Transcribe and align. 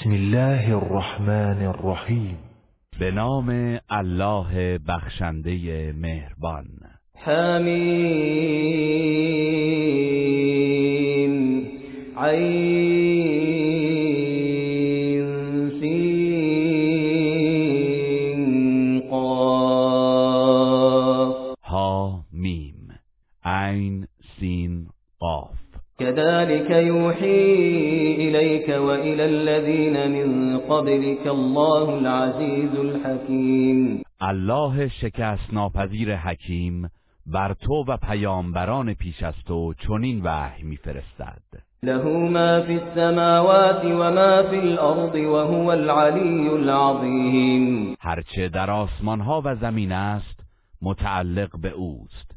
بسم 0.00 0.10
الله 0.10 0.76
الرحمن 0.76 1.66
الرحیم. 1.66 2.38
به 3.00 3.10
نام 3.10 3.78
الله 3.90 4.78
بخشنده 4.88 5.92
مهربان. 5.92 6.64
حمیم. 7.14 7.62
عین. 12.16 13.31
كذلك 26.12 26.70
يوحي 26.70 27.54
إليك 28.18 28.68
وإلى 28.68 29.24
الذين 29.24 30.10
من 30.10 30.58
قبلك 30.58 31.26
الله 31.26 31.98
العزيز 31.98 32.74
الحكيم. 32.74 34.02
الله 34.20 34.88
شکست 34.88 35.52
ناپذیر 35.52 36.16
حکیم 36.16 36.90
بر 37.26 37.54
تو 37.54 37.84
و 37.88 37.96
پیامبران 37.96 38.94
پیش 38.94 39.22
از 39.22 39.34
تو 39.46 39.74
چنین 39.74 40.20
وحی 40.24 40.62
میفرستد. 40.62 41.42
له 41.82 42.04
ما 42.08 42.60
في 42.60 42.74
السماوات 42.74 43.84
وما 43.84 44.42
في 44.42 44.58
الأرض 44.58 45.14
وهو 45.14 45.70
العلي 45.70 46.48
العظيم 46.48 47.96
هرچه 48.00 48.48
در 48.48 48.70
آسمان 48.70 49.20
ها 49.20 49.42
و 49.44 49.54
زمین 49.54 49.92
است 49.92 50.40
متعلق 50.82 51.60
به 51.60 51.70
اوست 51.70 52.30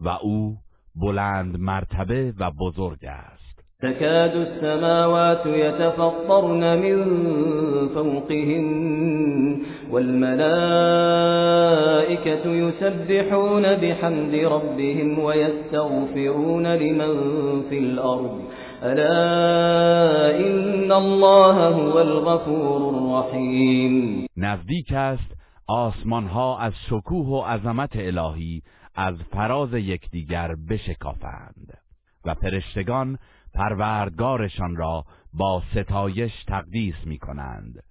و 0.00 0.08
او 0.08 0.56
بلند 0.96 1.56
مرتبه 1.58 2.32
و 2.40 2.50
بزرگ 2.50 3.04
است. 3.04 3.42
تكاد 3.82 4.36
السماوات 4.36 5.46
يتفطرن 5.46 6.78
من 6.78 7.04
فوقهن 7.88 9.60
والملائكة 9.90 10.42
يسبحون 12.46 13.76
بحمد 13.76 14.34
ربهم 14.34 15.18
ويستغفرون 15.18 16.66
لمن 16.66 17.14
في 17.70 17.78
الأرض. 17.78 18.40
ألا 18.82 20.46
إن 20.46 20.92
الله 20.92 21.68
هو 21.68 21.98
الغفور 21.98 22.94
الرحيم. 22.94 24.26
نزدیک 24.36 24.92
است 24.92 25.32
آسمان 25.68 26.26
ها 26.26 26.58
از 26.58 26.72
شکوه 26.90 27.26
و 27.26 27.40
عظمت 27.40 27.96
الهی 27.96 28.62
از 28.94 29.14
فراز 29.32 29.74
یکدیگر 29.74 30.54
بشکافند 30.54 31.78
و 32.24 32.34
فرشتگان 32.34 33.18
پروردگارشان 33.54 34.76
را 34.76 35.04
با 35.32 35.62
ستایش 35.74 36.44
تقدیس 36.48 36.94
می 37.04 37.18
کنند 37.18 37.82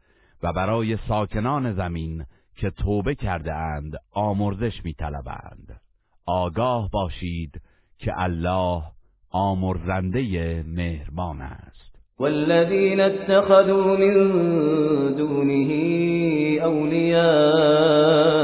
و 0.43 0.53
برای 0.53 0.97
ساکنان 1.07 1.73
زمین 1.73 2.25
که 2.55 2.69
توبه 2.69 3.15
کرده 3.15 3.53
اند 3.53 3.93
آمرزش 4.11 4.85
می 4.85 4.93
طلبند. 4.93 5.81
آگاه 6.25 6.89
باشید 6.89 7.61
که 7.97 8.11
الله 8.15 8.83
آمرزنده 9.31 10.63
مهربان 10.67 11.41
است 11.41 11.91
والذين 12.19 12.99
اتخذوا 12.99 13.97
من 13.97 14.13
دونه 15.15 15.67
أولياء 16.63 18.40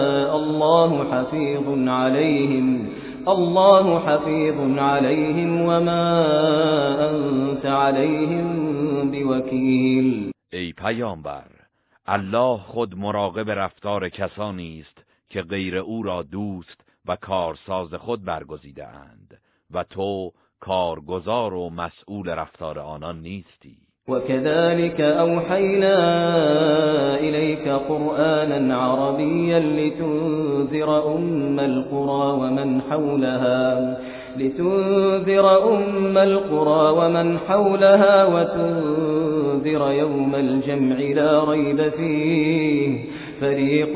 الله 0.68 1.12
حفيظ 1.12 1.90
عليهم. 1.90 2.90
الله 3.28 4.00
حفيظ 4.00 4.80
عليهم 4.80 5.62
وما 5.62 6.06
أنت 7.10 7.66
عليهم 7.66 8.48
بوكيل. 9.12 10.32
ای 10.54 10.74
پیامبر 10.74 11.48
الله 12.08 12.58
خود 12.58 12.98
مراقب 12.98 13.50
رفتار 13.50 14.10
کسانی 14.10 14.80
است 14.80 15.06
که 15.30 15.42
غیر 15.42 15.78
او 15.78 16.04
را 16.04 16.22
دوست 16.22 16.82
و 17.06 17.16
کارساز 17.16 17.94
خود 17.94 18.26
برگزیده 18.26 18.88
اند 18.88 19.38
و 19.72 19.84
تو 19.84 20.32
کارگزار 20.60 21.54
و 21.54 21.70
مسئول 21.70 22.30
رفتار 22.30 22.80
آنان 22.80 23.22
نیستی. 23.22 23.87
وكذلك 24.10 25.02
أوحينا 25.02 25.98
إليك 27.20 27.68
قرآنا 27.68 28.78
عربيا 28.78 29.60
لتنذر 29.60 31.16
أم 31.16 31.60
القرى 31.60 32.32
ومن 32.42 32.82
حولها 32.82 33.98
لتنذر 34.38 35.74
أم 35.74 36.18
القرى 36.18 36.92
ومن 36.92 37.38
حولها 37.38 38.26
وتنذر 38.26 39.92
يوم 39.92 40.36
الجمع 40.36 40.96
لا 40.96 41.44
ريب 41.44 41.90
فيه. 41.90 43.00
فريق 43.42 43.94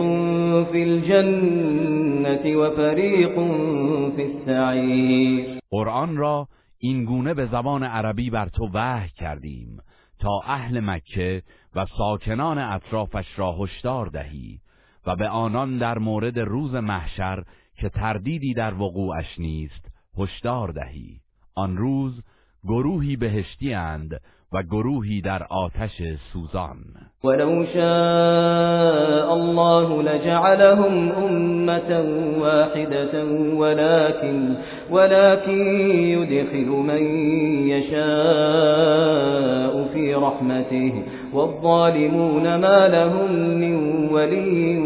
في 0.71 0.83
الجنة 0.83 2.57
وفريق 2.57 3.35
في 4.15 4.23
السعير. 4.23 5.45
قرآن 5.71 6.17
را 6.17 6.47
این 6.77 7.05
گونه 7.05 7.33
به 7.33 7.45
زبان 7.45 7.83
عربی 7.83 8.29
بر 8.29 8.45
تو 8.45 8.67
وحی 8.73 9.09
کردیم. 9.19 9.79
تا 10.21 10.39
اهل 10.45 10.79
مکه 10.79 11.43
و 11.75 11.85
ساکنان 11.97 12.57
اطرافش 12.57 13.39
را 13.39 13.51
هشدار 13.51 14.05
دهی 14.05 14.59
و 15.05 15.15
به 15.15 15.29
آنان 15.29 15.77
در 15.77 15.97
مورد 15.97 16.39
روز 16.39 16.73
محشر 16.73 17.43
که 17.75 17.89
تردیدی 17.89 18.53
در 18.53 18.73
وقوعش 18.73 19.39
نیست 19.39 19.91
هشدار 20.17 20.71
دهی. 20.71 21.19
آن 21.55 21.77
روز 21.77 22.23
گروهی 22.63 23.15
بهشتی 23.15 23.73
اند 23.73 24.21
و 24.53 24.63
گروهی 24.63 25.21
در 25.21 25.43
آتش 25.43 26.01
سوزان. 26.33 26.77
ولو 27.23 27.65
شاء 27.65 29.33
الله 29.33 30.01
لجعلهم 30.03 31.11
أمة 31.11 32.01
واحدة 32.39 33.25
ولكن 33.55 34.55
ولكن 34.91 35.79
يدخل 35.91 36.65
من 36.65 37.03
يشاء 37.67 39.13
في 39.93 40.13
رحمته. 40.13 41.03
والظالمون 41.33 42.55
ما 42.55 42.87
لهم 42.87 43.31
من 43.31 43.75
ولي 44.11 44.77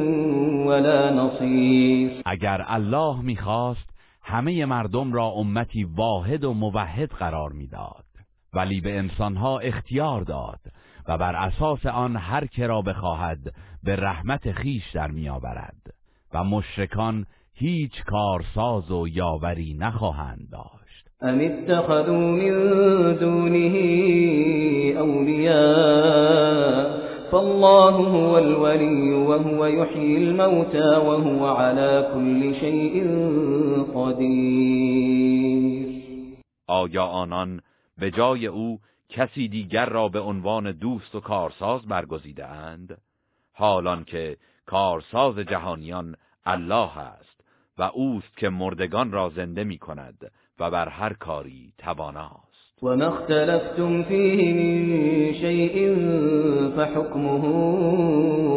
ولا 0.67 1.13
نصير. 1.13 2.11
اگر 2.25 2.65
الله 2.67 3.21
می‌خواست 3.21 3.89
همه 4.23 4.65
مردم 4.65 5.13
را 5.13 5.27
امتی 5.27 5.83
واحد 5.83 6.43
و 6.43 6.53
موحد 6.53 7.09
قرار 7.19 7.51
می‌داد. 7.51 8.04
ولی 8.55 8.81
به 8.81 8.97
انسانها 8.97 9.59
اختیار 9.59 10.21
داد 10.21 10.59
و 11.07 11.17
بر 11.17 11.35
اساس 11.35 11.85
آن 11.85 12.16
هر 12.16 12.45
که 12.45 12.67
را 12.67 12.81
بخواهد 12.81 13.39
به 13.83 13.95
رحمت 13.95 14.51
خیش 14.51 14.91
در 14.93 15.11
میآورد 15.11 15.81
و 16.33 16.43
مشرکان 16.43 17.25
هیچ 17.53 18.03
کارساز 18.03 18.91
و 18.91 19.07
یاوری 19.07 19.77
نخواهند 19.79 20.47
داشت. 20.51 21.07
ام 21.21 21.39
اتخذوا 21.39 22.31
من 22.31 22.53
دونه 23.13 23.77
اولیاء 24.99 26.25
فالله 27.31 27.91
هو 27.91 28.37
الولي 28.37 29.13
وهو 29.13 29.66
يحيي 29.66 30.17
الموتى 30.17 30.89
وهو 30.97 31.45
على 31.45 32.07
كل 32.13 32.55
شيء 32.55 33.03
قدير 33.95 35.85
آیا 36.69 37.23
آنان 37.23 37.59
به 38.00 38.11
جای 38.11 38.47
او 38.47 38.79
کسی 39.09 39.47
دیگر 39.47 39.85
را 39.85 40.07
به 40.07 40.19
عنوان 40.19 40.72
دوست 40.72 41.16
و 41.16 41.19
کارساز 41.19 41.81
برگزیده 41.88 42.45
اند 42.45 42.97
حالان 43.53 44.03
که 44.03 44.38
کارساز 44.66 45.39
جهانیان 45.39 46.16
الله 46.45 46.97
است 46.97 47.41
و 47.78 47.84
اوست 47.84 48.38
که 48.38 48.50
مردگان 48.50 49.11
را 49.11 49.29
زنده 49.29 49.63
می 49.63 49.78
کند 49.78 50.31
و 50.59 50.72
بر 50.72 50.89
هر 50.89 51.13
کاری 51.13 51.73
تواناست. 51.78 52.84
وما 52.84 53.05
اختلفتم 53.05 54.03
فيه 54.03 54.53
من 54.53 55.34
شيء 55.34 55.95
فحكمه 56.78 57.45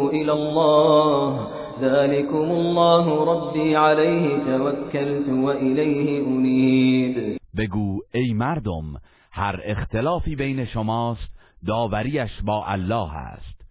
إلى 0.09 0.31
الله. 0.31 1.59
ذلكم 1.81 2.51
الله 2.51 3.23
ربي 3.23 3.75
عليه 3.75 4.37
توكلت 4.45 5.29
وإليه 5.29 6.27
أنيب 6.27 7.37
بگو 7.53 8.01
ای 8.13 8.33
مردم 8.33 8.97
هر 9.31 9.59
اختلافی 9.63 10.35
بین 10.35 10.65
شماست 10.65 11.39
داوریش 11.67 12.31
با 12.43 12.65
الله 12.65 13.15
است. 13.15 13.61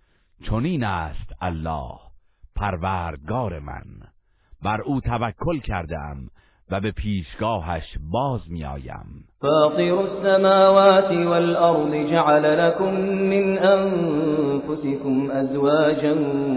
چنین 0.44 0.84
است 0.84 1.32
الله 1.40 1.98
پروردگار 2.56 3.58
من. 3.58 3.84
بر 4.62 4.80
او 4.80 5.00
توکل 5.00 5.58
کردم 5.58 6.16
و 6.70 6.80
به 6.80 6.90
پیشگاهش 6.90 7.96
باز 8.12 8.40
میآیم 8.48 9.24
فاطر 9.40 9.94
السماوات 9.94 11.10
والأرض 11.10 11.94
جعل 12.10 12.68
لكم 12.68 12.94
من 13.04 13.58
أنفسكم 13.58 15.30
أزواجا 15.30 16.12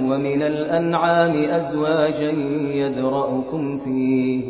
ومن 0.09 0.41
الأنعام 0.41 1.43
أزواجا 1.43 2.31
يدرأكم 2.75 3.79
فيه. 3.79 4.43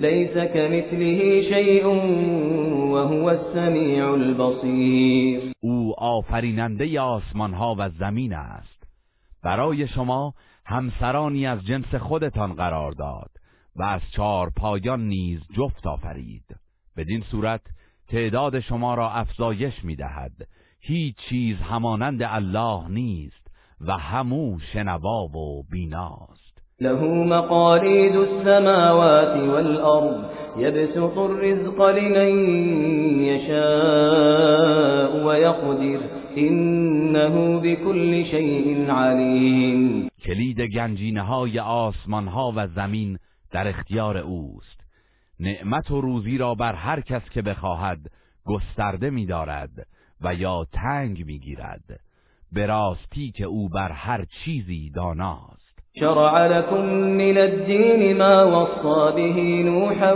ليس 0.00 0.34
كمثله 0.34 1.42
شيء 1.42 1.86
وهو 2.92 3.30
السميع 3.30 4.14
البصير. 4.14 5.52
او 5.60 5.94
آفریننده 5.98 7.00
آسمان 7.00 7.54
ها 7.54 7.76
و 7.78 7.88
زمین 7.88 8.34
است. 8.34 8.84
برای 9.42 9.88
شما 9.88 10.34
همسرانی 10.66 11.46
از 11.46 11.66
جنس 11.66 11.94
خودتان 11.94 12.54
قرار 12.54 12.92
داد 12.92 13.30
و 13.76 13.82
از 13.82 14.00
چهار 14.16 14.52
پایان 14.56 15.08
نیز 15.08 15.40
جفت 15.56 15.86
آفرید. 15.86 16.56
بدین 16.96 17.20
صورت 17.20 17.62
تعداد 18.08 18.60
شما 18.60 18.94
را 18.94 19.10
افزایش 19.10 19.84
می 19.84 19.96
دهد 19.96 20.32
هیچ 20.80 21.16
چیز 21.28 21.56
همانند 21.56 22.22
الله 22.22 22.88
نیست 22.88 23.46
و 23.80 23.92
همو 23.92 24.58
شنوا 24.72 25.24
و 25.24 25.62
بیناست. 25.70 26.49
له 26.82 27.04
مقالید 27.04 28.16
السماوات 28.16 29.36
والارض 29.48 30.24
يبسط 30.56 31.18
الرزق 31.18 31.82
لمن 31.82 32.32
يشاء 33.24 35.10
ويقدر 35.26 36.00
انه 36.36 37.60
بكل 37.60 38.24
شيء 38.24 38.90
علیم 38.90 40.08
کلید 40.24 40.60
گنجینه 40.60 41.22
های 41.22 41.58
آسمان 41.58 42.28
ها 42.28 42.52
و 42.56 42.66
زمین 42.66 43.18
در 43.50 43.68
اختیار 43.68 44.16
اوست. 44.16 44.80
نعمت 45.40 45.90
و 45.90 46.00
روزی 46.00 46.38
را 46.38 46.54
بر 46.54 46.74
هر 46.74 47.00
کس 47.00 47.30
که 47.30 47.42
بخواهد 47.42 47.98
گسترده 48.44 49.10
می‌دارد 49.10 49.86
و 50.20 50.34
یا 50.34 50.66
تنگ 50.72 51.26
می‌گیرد. 51.26 52.00
به 52.52 52.66
راستی 52.66 53.32
که 53.32 53.44
او 53.44 53.68
بر 53.68 53.92
هر 53.92 54.24
چیزی 54.44 54.90
داناست. 54.90 55.59
شرع 55.94 56.46
لكم 56.46 56.84
من 56.94 57.38
الدين 57.38 58.18
ما 58.18 58.44
وصى 58.44 59.12
به 59.16 59.62
نوحا 59.66 60.12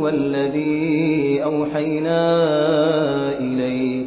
والذي 0.00 1.40
أوحينا 1.44 2.20
إليك 3.38 4.06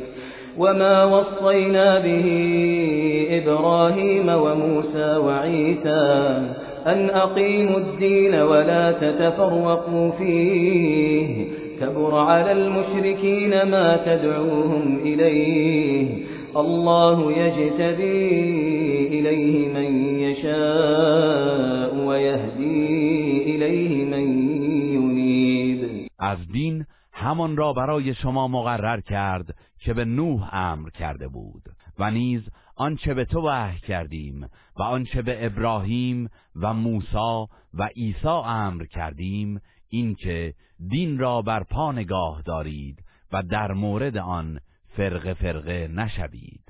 وما 0.57 1.03
وصينا 1.03 1.99
به 1.99 2.27
إبراهيم 3.31 4.29
وموسى 4.29 5.17
وعيسى 5.17 6.41
أن 6.87 7.09
أقيموا 7.09 7.77
الدين 7.77 8.35
ولا 8.35 8.91
تتفرقوا 8.91 10.11
فيه 10.11 11.45
كبر 11.81 12.15
على 12.15 12.51
المشركين 12.51 13.49
ما 13.49 13.99
تدعوهم 14.05 14.99
إليه 15.05 16.07
الله 16.57 17.31
يجتبي 17.31 19.07
إليه 19.07 19.67
من 19.67 20.10
يشاء 20.41 21.95
ويهدي 21.95 23.43
إليه 23.55 24.05
من 24.05 24.25
ينيب. 24.93 26.07
از 26.19 26.47
دین 26.51 26.85
همان 27.13 27.57
را 27.57 27.73
برای 27.73 28.13
شما 28.13 28.47
مقرر 28.47 29.01
کرد 29.01 29.55
که 29.79 29.93
به 29.93 30.05
نوح 30.05 30.49
امر 30.53 30.89
کرده 30.89 31.27
بود 31.27 31.63
و 31.99 32.11
نیز 32.11 32.41
آنچه 32.75 33.13
به 33.13 33.25
تو 33.25 33.41
وحی 33.47 33.79
کردیم 33.79 34.47
و 34.75 34.83
آنچه 34.83 35.21
به 35.21 35.45
ابراهیم 35.45 36.29
و 36.55 36.73
موسی 36.73 37.45
و 37.73 37.89
عیسی 37.95 38.27
امر 38.45 38.85
کردیم 38.85 39.61
اینکه 39.89 40.53
دین 40.89 41.17
را 41.17 41.41
بر 41.41 41.63
پا 41.63 41.91
نگاه 41.91 42.41
دارید 42.41 43.03
و 43.31 43.43
در 43.43 43.73
مورد 43.73 44.17
آن 44.17 44.59
فرق 44.97 45.33
فرقه 45.33 45.87
نشوید. 45.87 46.60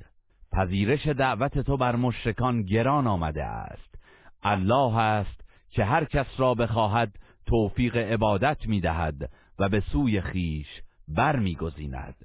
پذیرش 0.51 1.07
دعوت 1.07 1.59
تو 1.59 1.77
بر 1.77 1.95
مشرکان 1.95 2.61
گران 2.61 3.07
آمده 3.07 3.43
است. 3.43 3.95
الله 4.43 4.97
است 4.97 5.41
که 5.69 5.83
هر 5.83 6.05
کس 6.05 6.27
را 6.37 6.53
بخواهد 6.53 7.15
توفیق 7.45 7.97
عبادت 7.97 8.67
می‌دهد 8.67 9.29
و 9.59 9.69
به 9.69 9.79
سوی 9.79 10.21
خیش 10.21 10.67
بر 11.07 11.35
میگزیند 11.35 12.15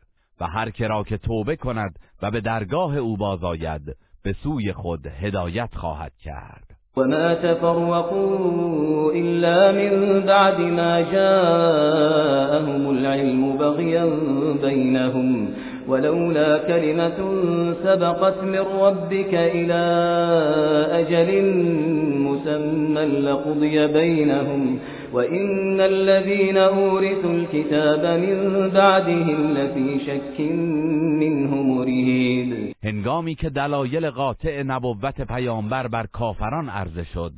و 0.41 0.47
هر 0.47 0.71
کرا 0.71 1.05
که 1.05 1.19
توبه 1.19 1.57
کند 1.57 1.99
و 2.23 2.31
به 2.31 2.41
درگاه 2.41 2.97
او 2.97 3.17
بازآید 3.17 3.97
به 4.23 4.33
سوی 4.33 4.73
خود 4.73 5.07
هدایت 5.07 5.75
خواهد 5.75 6.13
کرد. 6.25 6.77
وما 6.97 7.35
تفرقوا 7.35 9.13
إلا 9.13 9.73
من 9.73 10.21
بعد 10.21 10.61
ما 10.61 11.03
جاءهم 11.03 12.87
العلم 12.87 13.57
بغيا 13.57 14.07
بينهم 14.63 15.49
ولولا 15.89 16.59
كلمة 16.59 17.19
سبقت 17.85 18.43
من 18.43 18.59
ربك 18.59 19.35
إلى 19.35 19.83
أجل 21.01 21.31
مسمى 22.27 23.05
لقضي 23.05 23.87
بينهم 23.87 24.79
وإن 25.13 25.81
الذين 25.81 26.57
أورثوا 26.57 27.31
الكتاب 27.31 28.21
من 28.21 28.69
بعدهم 28.71 29.53
لفي 29.53 30.01
شك 30.07 30.41
منه 31.21 31.63
مريد 31.63 32.77
هنگامی 32.85 33.35
که 33.35 33.51
دلایل 33.51 34.11
قاطع 34.11 34.63
نبوت 34.63 35.23
پیامبر 35.23 35.89
بر 35.89 36.07
کافران 36.07 36.69
عرضه 36.69 37.05
شد 37.05 37.33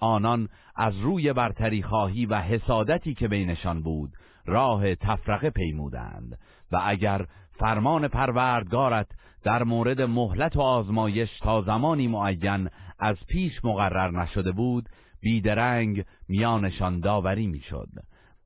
آنان 0.00 0.48
از 0.76 1.00
روی 1.00 1.32
برتری 1.32 1.82
خواهی 1.82 2.26
و 2.26 2.34
حسادتی 2.34 3.14
که 3.14 3.28
بینشان 3.28 3.82
بود 3.82 4.10
راه 4.46 4.94
تفرقه 4.94 5.50
پیمودند. 5.50 6.38
و 6.72 6.80
اگر 6.84 7.26
فرمان 7.58 8.08
پروردگارت 8.08 9.06
در 9.44 9.64
مورد 9.64 10.02
مهلت 10.02 10.56
و 10.56 10.60
آزمایش 10.60 11.38
تا 11.38 11.62
زمانی 11.62 12.08
معین 12.08 12.68
از 12.98 13.16
پیش 13.28 13.64
مقرر 13.64 14.10
نشده 14.10 14.52
بود 14.52 14.88
بیدرنگ 15.20 16.04
میانشان 16.28 17.00
داوری 17.00 17.46
می‌شد. 17.46 17.88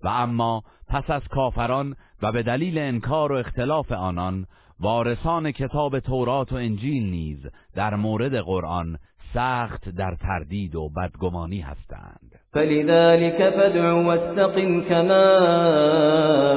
و 0.03 0.09
اما 0.09 0.63
پس 0.89 1.11
از 1.11 1.29
کافران 1.29 1.97
و 2.23 2.33
به 2.33 2.43
دلیل 2.43 2.79
انکار 2.79 3.33
و 3.33 3.37
اختلاف 3.37 3.93
آنان 3.93 4.47
وارثان 4.81 5.51
کتاب 5.51 5.99
تورات 6.01 6.53
و 6.53 6.57
انجیل 6.57 7.11
نیز 7.11 7.47
در 7.75 7.95
مورد 7.95 8.37
قرآن 8.37 8.99
سخت 9.35 9.89
در 9.89 10.15
تردید 10.15 10.75
و 10.75 10.89
بدگمانی 10.89 11.61
هستند. 11.61 12.41
فلذلك 12.53 13.51
فادع 13.51 13.91
واستقم 13.93 14.81
كما 14.81 15.17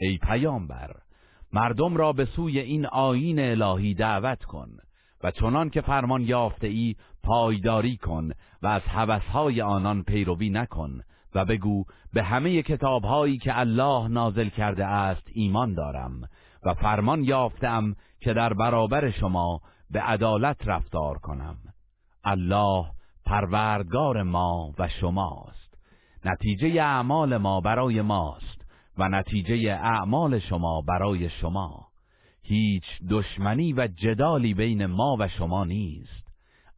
ای 0.00 0.18
پیامبر 0.18 0.96
مردم 1.52 1.96
را 1.96 2.12
به 2.12 2.24
سوی 2.24 2.58
این 2.58 2.86
آیین 2.86 3.38
الهی 3.38 3.94
دعوت 3.94 4.44
کن 4.44 4.68
و 5.22 5.30
چنان 5.30 5.70
که 5.70 5.80
فرمان 5.80 6.22
یافته 6.22 6.66
ای 6.66 6.96
پایداری 7.22 7.96
کن 7.96 8.30
و 8.62 8.66
از 8.66 8.82
هوسهای 8.82 9.62
آنان 9.62 10.02
پیروی 10.02 10.50
نکن 10.50 11.00
و 11.34 11.44
بگو 11.44 11.84
به 12.12 12.22
همه 12.22 12.62
کتابهایی 12.62 13.38
که 13.38 13.58
الله 13.58 14.08
نازل 14.08 14.48
کرده 14.48 14.86
است 14.86 15.22
ایمان 15.34 15.74
دارم 15.74 16.28
و 16.62 16.74
فرمان 16.74 17.24
یافتم 17.24 17.96
که 18.20 18.32
در 18.32 18.52
برابر 18.52 19.10
شما 19.10 19.60
به 19.90 20.00
عدالت 20.00 20.68
رفتار 20.68 21.18
کنم. 21.18 21.56
الله 22.24 22.84
پروردگار 23.26 24.22
ما 24.22 24.74
و 24.78 24.88
شماست. 24.88 25.74
نتیجه 26.24 26.82
اعمال 26.82 27.36
ما 27.36 27.60
برای 27.60 28.02
ماست. 28.02 28.59
و 29.00 29.08
نتیجه 29.08 29.72
اعمال 29.72 30.38
شما 30.38 30.80
برای 30.80 31.28
شما. 31.28 31.86
هیچ 32.42 32.84
دشمنی 33.10 33.72
و 33.72 33.88
جدالی 33.96 34.54
بین 34.54 34.86
ما 34.86 35.16
و 35.20 35.28
شما 35.28 35.64
نیست. 35.64 36.26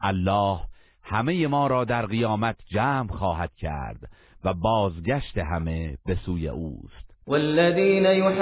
الله 0.01 0.59
همه 1.03 1.47
ما 1.47 1.67
را 1.67 1.85
در 1.85 2.07
قیامت 2.07 2.57
جمع 2.67 3.09
خواهد 3.13 3.51
کرد 3.55 3.99
و 4.45 4.55
بازگشت 4.55 5.39
همه 5.39 5.99
به 6.07 6.15
سوی 6.15 6.49
اوست. 6.49 7.13
والذين 7.27 8.05
يحاجون 8.05 8.37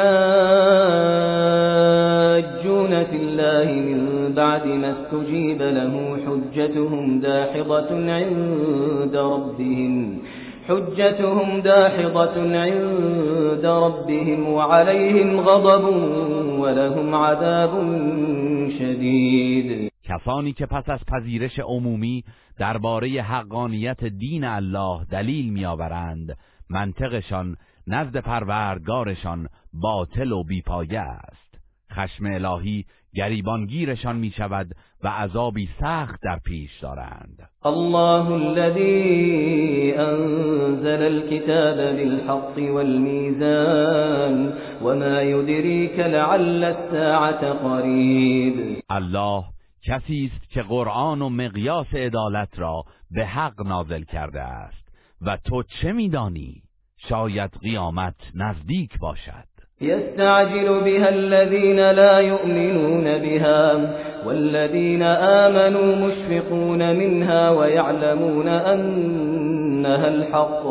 في 3.05 3.17
الله 3.17 3.73
من 3.73 4.33
بعد 4.35 4.67
ما 4.67 4.87
استجيب 4.87 5.63
له 5.63 6.17
حجتهم 6.27 7.21
داحضة 7.21 8.13
عند 8.13 9.17
ربهم. 9.17 10.21
حجتهم 10.69 11.61
داحضة 11.61 12.57
عند 12.57 13.67
ربهم 13.67 14.49
وعليهم 14.49 15.41
غضب 15.41 15.85
ولهم 16.61 17.15
عذاب 17.15 17.71
شدید 18.79 19.93
کسانی 20.05 20.53
که 20.53 20.67
پس 20.67 20.89
از 20.89 21.01
پذیرش 21.09 21.59
عمومی 21.59 22.25
درباره 22.59 23.09
حقانیت 23.09 24.05
دین 24.05 24.45
الله 24.45 25.05
دلیل 25.11 25.53
میآورند 25.53 26.37
منطقشان 26.71 27.57
نزد 27.87 28.17
پروردگارشان 28.17 29.49
باطل 29.73 30.33
و 30.33 30.45
بیپایه 30.45 31.01
است. 31.01 31.50
خشم 32.01 32.25
الهی 32.25 32.85
گریبانگیرشان 33.15 34.17
می 34.17 34.31
شود 34.31 34.67
و 35.03 35.09
عذابی 35.09 35.69
سخت 35.81 36.21
در 36.23 36.39
پیش 36.45 36.79
دارند. 36.83 37.49
الله 37.65 38.33
الذي 38.33 39.95
انزل 39.99 41.03
الكتاب 41.03 41.77
بالحق 41.77 42.75
والميزان 42.75 44.53
وما 44.83 45.23
يدريك 45.23 45.99
لعل 45.99 46.65
الساعة 46.65 47.53
قريب 47.53 48.83
الله 48.91 49.45
کسی 49.83 50.31
است 50.33 50.51
که 50.51 50.63
قرآن 50.63 51.23
و 51.23 51.29
مقیاس 51.29 51.95
عدالت 51.95 52.59
را 52.59 52.85
به 53.11 53.27
حق 53.27 53.67
نازل 53.67 54.03
کرده 54.03 54.41
است 54.41 54.89
و 55.23 55.37
تو 55.37 55.63
چه 55.63 55.93
میدانی؟ 55.93 56.63
شاید 57.09 57.51
قیامت 57.63 58.17
نزدیک 58.35 58.99
باشد. 58.99 59.50
يستعجل 59.81 60.81
بها 60.81 61.09
الذين 61.09 61.91
لا 61.91 62.19
يؤمنون 62.19 63.19
بها 63.19 63.95
والذين 64.27 65.03
آمنوا 65.03 65.97
مشفقون 65.97 66.97
منها 66.97 67.51
ويعلمون 67.51 68.49
أنها 68.49 70.09
الحق. 70.09 70.67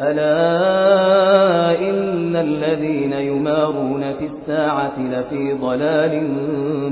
ألا 0.00 1.90
إن 1.90 2.36
الذين 2.36 3.12
يمارون 3.12 4.12
في 4.12 4.26
الساعة 4.26 4.98
لفي 4.98 5.52
ضلال 5.52 6.26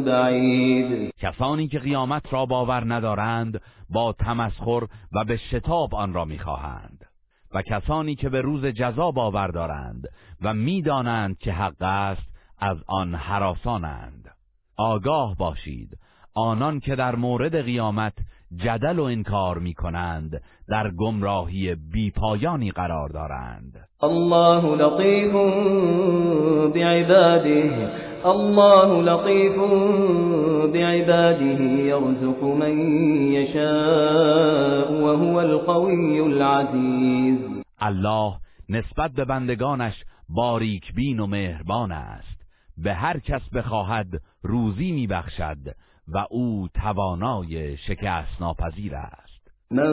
بعید 0.04 1.12
کسانی 1.23 1.69
که 1.69 1.78
قیامت 1.78 2.23
را 2.33 2.47
باور 2.47 2.85
ندارند 2.87 3.61
با 3.90 4.12
تمسخر 4.12 4.87
و 5.12 5.25
به 5.25 5.37
شتاب 5.37 5.95
آن 5.95 6.14
را 6.14 6.25
می‌خواهند. 6.25 7.12
و 7.54 7.62
کسانی 7.62 8.14
که 8.14 8.28
به 8.28 8.40
روز 8.40 8.66
جزا 8.66 9.11
باور 9.11 9.49
دارند 9.49 10.09
و 10.42 10.54
می‌دانند 10.54 11.38
که 11.38 11.52
حق 11.52 11.82
است 11.82 12.32
از 12.59 12.76
آن 12.87 13.14
حراسانند. 13.14 14.28
آگاه 14.76 15.37
باشید. 15.37 15.99
آنان 16.35 16.80
که 16.80 16.97
در 16.97 17.14
مورد 17.14 17.64
قیامت 17.64 18.12
جدل 18.56 18.99
و 18.99 19.02
انکار 19.02 19.59
می 19.59 19.75
کنند 19.75 20.42
در 20.68 20.90
گمراهی 20.90 21.75
بیپایانی 21.75 22.71
قرار 22.71 23.09
دارند. 23.09 23.88
الله 24.00 24.76
لطیف 24.76 25.32
بعباده. 26.75 28.12
الله 28.25 29.02
لطیف 29.02 29.57
بعباده 30.73 31.62
یرزق 31.62 32.45
من 32.45 32.79
یشاء 33.33 34.93
وهو 35.02 35.37
القوی 35.37 36.21
العزیز 36.21 37.38
الله 37.81 38.35
نسبت 38.69 39.11
به 39.11 39.25
بندگانش 39.25 39.95
باریک 40.29 40.95
بین 40.95 41.21
و 41.21 41.26
مهربان 41.26 41.93
است. 41.93 42.43
به 42.79 42.95
هر 42.95 43.19
کس 43.19 43.49
بخواهد 43.55 44.07
روزی 44.43 44.93
میبخشد 44.93 45.59
و 46.09 46.26
او 46.31 46.69
توانای 46.75 47.76
شکست 47.76 48.41
ناپذیر 48.41 48.95
است. 48.95 49.22
من 49.73 49.93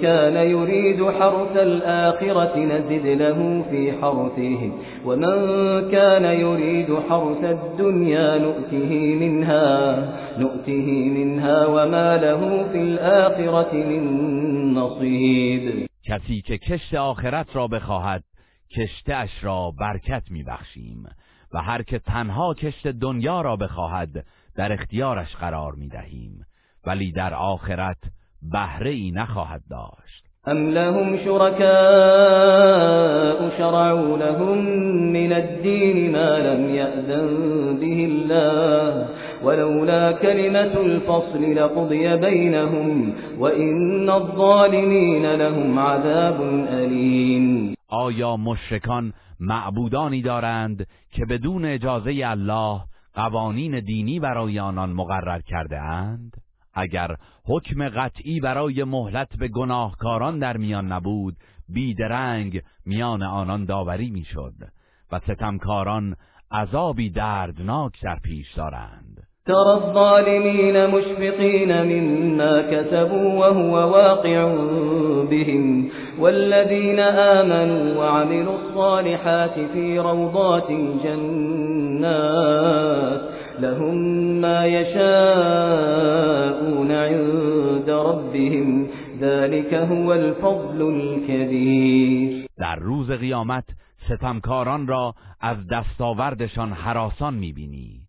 كان 0.00 0.36
يريد 0.36 1.04
حرث 1.04 1.56
الآخرة 1.56 2.58
نزد 2.58 3.06
له 3.06 3.62
في 3.70 3.92
حرثه 3.92 4.72
ومن 5.04 5.36
كان 5.90 6.24
يريد 6.24 6.98
حرث 7.08 7.44
الدنيا 7.44 8.38
نؤته 8.38 9.14
منها 9.20 9.98
نؤته 10.38 10.88
منها 11.08 11.66
وما 11.66 12.16
له 12.16 12.68
في 12.72 12.78
الآخرة 12.78 13.74
من 13.74 14.74
نصيب. 14.74 15.88
کسی 16.04 16.40
که 16.40 16.58
کشت 16.58 16.94
آخرت 16.94 17.56
را 17.56 17.66
بخواهد 17.66 18.22
کشتش 18.76 19.44
را 19.44 19.72
برکت 19.80 20.22
میبخشیم 20.30 21.04
و 21.54 21.62
هر 21.62 21.82
که 21.82 21.98
تنها 21.98 22.54
کشت 22.54 22.86
دنیا 22.86 23.40
را 23.40 23.56
بخواهد 23.56 24.24
در 24.56 24.72
اختیارش 24.72 25.36
قرار 25.36 25.72
می‌دهیم. 25.72 26.44
ولی 26.86 27.12
در 27.12 27.34
آخرت 27.34 27.98
بهره 28.42 28.90
ای 28.90 29.10
نخواهد 29.10 29.62
داشت 29.70 30.24
ام 30.46 30.70
لهم 30.70 31.16
شركاء 31.16 31.68
شرعوا 33.58 34.18
لهم 34.18 34.58
من 35.12 35.32
الدين 35.32 36.12
ما 36.12 36.38
لم 36.38 36.74
يأذن 36.74 37.76
به 37.80 38.04
الله 38.10 39.08
ولولا 39.44 40.12
كلمة 40.12 40.80
الفصل 40.80 41.54
لقضي 41.54 42.16
بينهم 42.16 43.14
وإن 43.38 44.10
الظالمين 44.10 45.34
لهم 45.34 45.78
عذاب 45.78 46.40
أليم 46.68 47.74
آیا 47.90 48.36
مشرکان 48.36 49.12
معبودانی 49.40 50.22
دارند 50.22 50.86
که 51.10 51.24
بدون 51.24 51.64
اجازه 51.64 52.20
الله 52.24 52.80
قوانین 53.14 53.80
دینی 53.80 54.20
برای 54.20 54.58
آنان 54.58 54.92
مقرر 54.92 55.40
کرده 55.40 55.80
اند؟ 55.80 56.32
اگر 56.78 57.16
حکم 57.44 57.88
قطعی 57.88 58.40
برای 58.40 58.84
مهلت 58.84 59.28
به 59.38 59.48
گناهکاران 59.48 60.38
در 60.38 60.56
میان 60.56 60.92
نبود 60.92 61.36
بیدرنگ 61.68 62.62
میان 62.86 63.22
آنان 63.22 63.64
داوری 63.64 64.10
می‌شد 64.10 64.54
و 65.12 65.18
ستمکاران 65.18 66.16
عذابی 66.52 67.10
دردناک 67.10 67.92
در 68.02 68.18
پیش 68.24 68.54
دارند. 68.54 69.28
ترى 69.46 69.70
الظالمين 69.70 70.86
مشفقين 70.86 71.82
مما 71.82 72.62
كسبوا 72.62 73.38
وهو 73.38 73.72
واقع 73.72 74.44
بهم 75.30 75.90
والذين 76.18 77.00
آمنوا 77.00 78.00
وعملوا 78.00 78.54
الصالحات 78.54 79.54
في 79.72 79.98
روضات 79.98 80.70
الجنات 80.70 82.18
لهم 83.60 83.94
ما 84.40 84.66
يشاءون 84.66 85.18
عند 86.90 87.90
ربهم. 87.90 88.88
ذلك 89.20 89.74
هو 89.74 90.12
الفضل 90.12 90.82
الكبير. 90.82 92.46
در 92.58 92.76
روز 92.76 93.10
قیامت 93.10 93.64
ستمکاران 94.08 94.86
را 94.86 95.14
از 95.40 95.56
دستاوردشان 95.66 96.72
حراسان 96.72 97.34
می‌بینی 97.34 98.00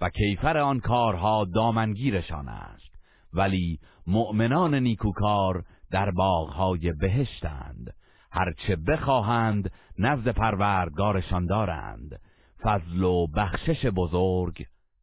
و 0.00 0.08
کیفر 0.08 0.58
آن 0.58 0.80
کارها 0.80 1.44
دامنگیرشان 1.54 2.48
است. 2.48 2.90
ولی 3.32 3.78
مؤمنان 4.06 4.74
نیکوکار 4.74 5.64
در 5.90 6.10
باغهای 6.10 6.92
بهشتند. 7.00 7.94
هرچه 8.32 8.76
بخواهند 8.76 9.70
نزد 9.98 10.28
پروردگارشان 10.28 11.46
دارند. 11.46 12.20
فضل 12.62 13.02
و 13.02 13.26
بخشش 13.26 13.86
بزرگ 13.86 14.64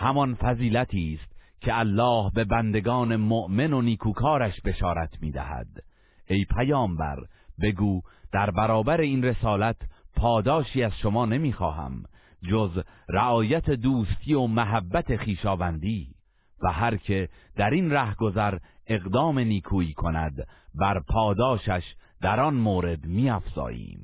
همان 0.00 0.34
فضیلتی 0.34 1.18
است 1.20 1.32
که 1.60 1.78
الله 1.78 2.30
به 2.34 2.44
بندگان 2.44 3.16
مؤمن 3.16 3.72
و 3.72 3.82
نیکوکارش 3.82 4.60
بشارت 4.60 5.22
می‌دهد. 5.22 5.66
ای 6.26 6.44
پیامبر 6.44 7.18
بگو 7.62 8.00
در 8.32 8.50
برابر 8.50 9.00
این 9.00 9.24
رسالت 9.24 9.76
پاداشی 10.16 10.82
از 10.82 10.92
شما 11.02 11.26
نمی‌خواهم 11.26 12.02
جز 12.50 12.82
رعایت 13.08 13.70
دوستی 13.70 14.34
و 14.34 14.46
محبت 14.46 15.16
خیشاوندی. 15.16 16.08
و 16.62 16.72
هر 16.72 16.96
که 16.96 17.28
در 17.56 17.70
این 17.70 17.92
رهگذر 17.92 18.58
اقدام 18.86 19.38
نیکویی 19.38 19.92
کند 19.92 20.46
بر 20.74 21.00
پاداشش 21.00 21.94
در 22.20 22.40
آن 22.40 22.54
مورد 22.54 23.04
میافزاییم. 23.04 24.00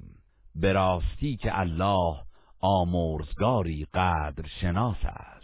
به 0.54 0.72
راستی 0.72 1.36
که 1.36 1.60
الله 1.60 2.16
آمرزگاری 2.60 3.86
قدر 3.94 4.46
شناس 4.60 5.04
است. 5.04 5.35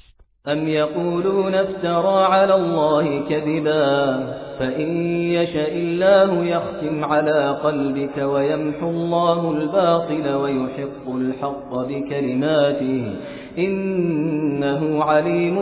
أم 0.48 0.68
يقولون 0.68 1.54
افترى 1.54 2.24
على 2.24 2.54
الله 2.54 3.28
كذبا 3.28 4.16
فإن 4.58 4.96
يشاء 5.30 5.76
الله 5.76 6.44
يختم 6.44 7.04
على 7.04 7.58
قلبك 7.64 8.18
ويمحو 8.18 8.90
الله 8.90 9.50
الباطل 9.50 10.34
ويحق 10.34 11.08
الحق 11.08 11.74
بكلماته 11.74 13.16
إنه 13.58 15.04
عليم 15.04 15.56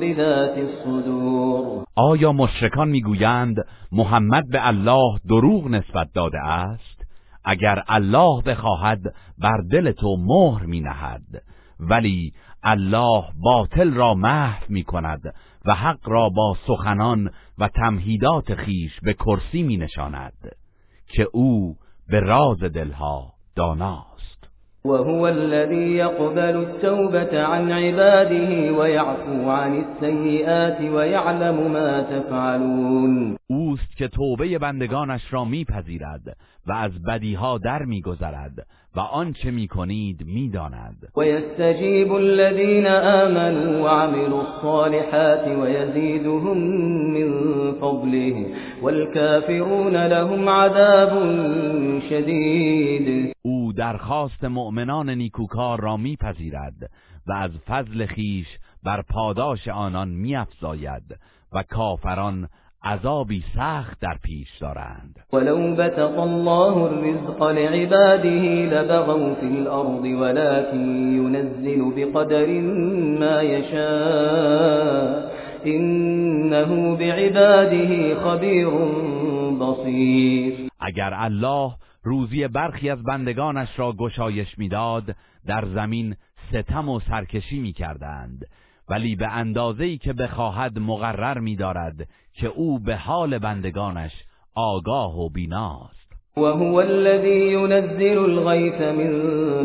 بذات 0.00 0.58
الصدور. 0.58 1.84
آیا 1.96 2.32
مشرکان 2.32 2.88
می‌گویند 2.88 3.56
محمد 3.92 4.44
به 4.52 4.68
الله 4.68 5.18
دروغ 5.28 5.68
نسبت 5.68 6.08
داده 6.14 6.40
است؟ 6.40 7.02
اگر 7.44 7.82
الله 7.88 8.42
بخواهد 8.42 9.00
بر 9.38 9.60
دل 9.72 9.92
تو 9.92 10.16
مهر 10.16 10.66
می 10.66 10.80
نهد 10.80 11.22
ولی 11.90 12.32
الله 12.62 13.24
باطل 13.44 13.94
را 13.94 14.14
محو 14.14 14.64
می 14.68 14.82
کند 14.82 15.34
و 15.64 15.74
حق 15.74 16.08
را 16.08 16.28
با 16.28 16.56
سخنان 16.66 17.30
و 17.58 17.68
تمهیدات 17.68 18.54
خیش 18.54 19.00
به 19.02 19.12
کرسی 19.14 19.62
می 19.62 19.76
نشاند 19.76 20.56
که 21.06 21.28
او 21.32 21.76
به 22.08 22.20
راز 22.20 22.58
دلها 22.58 23.32
داناست. 23.56 24.48
وهو 24.84 25.22
الذي 25.22 25.90
يقبل 25.90 26.56
التوبة 26.56 27.42
عن 27.42 27.72
عباده 27.72 28.72
ويعفو 28.72 29.50
عن 29.50 29.84
السيئات 29.84 30.80
ويعلم 30.80 31.72
ما 31.72 32.02
تفعلون. 32.02 33.36
اوست 33.46 33.96
که 33.96 34.08
توبه 34.08 34.58
بندگانش 34.58 35.32
را 35.32 35.44
میپذیرد 35.44 36.36
و 36.66 36.72
از 36.72 37.02
بدیها 37.02 37.58
در 37.58 37.82
میگذرد 37.82 38.66
و 38.96 39.00
آنچه 39.00 39.50
می‌کنید 39.50 40.24
می‌داند. 40.26 41.08
و 41.16 41.24
یستجیب 41.24 42.12
الذین 42.12 42.86
آمنوا 42.86 43.84
وعملوا 43.84 44.40
الصالحات 44.40 45.48
ويزيدهم 45.48 46.58
من 47.12 47.30
فضله 47.72 48.46
والكافرون 48.82 49.96
لهم 49.96 50.48
عذاب 50.48 51.10
شدید 52.08 53.36
او 53.42 53.72
درخواست 53.72 54.44
مؤمنان 54.44 55.10
نیکوکار 55.10 55.80
را 55.80 55.96
میپذیرد 55.96 56.90
و 57.26 57.32
از 57.32 57.50
فضل 57.68 58.06
خیش 58.06 58.46
بر 58.82 59.02
پاداش 59.02 59.68
آنان 59.68 60.08
میافزاید 60.08 61.02
و 61.52 61.62
کافران 61.62 62.48
عذابی 62.84 63.44
سخت 63.56 64.00
در 64.00 64.16
پیش 64.22 64.58
دارند. 64.60 65.16
ولو 65.32 65.74
بسط 65.74 66.18
الله 66.18 66.76
الرزق 66.76 67.42
لعباده 67.42 68.66
لبغوا 68.66 69.34
في 69.34 69.46
الارض 69.46 70.04
ولكن 70.04 71.12
ينزل 71.16 71.92
بقدر 71.96 72.46
ما 73.20 73.42
يشاء. 73.42 75.32
انه 75.64 76.96
بعباده 76.96 78.14
خبیر 78.14 78.68
بصیر 79.60 80.68
اگر 80.80 81.14
الله 81.14 81.72
روزی 82.02 82.48
برخی 82.48 82.90
از 82.90 83.02
بندگانش 83.02 83.68
را 83.78 83.92
گشایش 83.92 84.58
می‌داد 84.58 85.04
در 85.46 85.64
زمین 85.74 86.16
ستم 86.50 86.88
و 86.88 87.00
سرکشی 87.00 87.60
می‌کردند. 87.60 88.46
ولی 88.92 89.16
به 89.16 89.28
اندازه‌ای 89.28 89.98
که 89.98 90.12
بخواهد 90.12 90.78
مقرر 90.78 91.38
می‌دارد 91.38 92.08
که 92.32 92.46
او 92.46 92.78
به 92.78 92.96
حال 92.96 93.38
بندگانش 93.38 94.12
آگاه 94.54 95.18
و 95.18 95.28
بیناست. 95.28 96.12
وهو 96.36 96.74
الذي 96.74 97.52
ينزل 97.52 98.18
الغيث 98.18 98.80
من 98.80 99.12